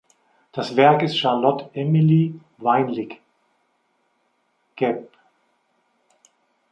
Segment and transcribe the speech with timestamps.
[0.51, 3.21] Das Werk ist Charlotte Emilie Weinlig
[4.75, 5.15] geb.